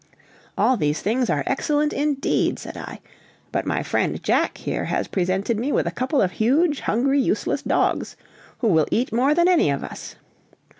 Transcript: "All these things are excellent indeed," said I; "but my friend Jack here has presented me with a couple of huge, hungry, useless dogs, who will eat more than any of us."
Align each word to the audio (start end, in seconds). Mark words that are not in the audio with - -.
"All 0.57 0.77
these 0.77 0.99
things 0.99 1.29
are 1.29 1.43
excellent 1.45 1.93
indeed," 1.93 2.57
said 2.57 2.75
I; 2.75 3.01
"but 3.51 3.67
my 3.67 3.83
friend 3.83 4.23
Jack 4.23 4.57
here 4.57 4.85
has 4.85 5.07
presented 5.07 5.59
me 5.59 5.71
with 5.71 5.85
a 5.85 5.91
couple 5.91 6.23
of 6.23 6.31
huge, 6.31 6.79
hungry, 6.79 7.21
useless 7.21 7.61
dogs, 7.61 8.15
who 8.61 8.67
will 8.69 8.87
eat 8.89 9.13
more 9.13 9.35
than 9.35 9.47
any 9.47 9.69
of 9.69 9.83
us." 9.83 10.15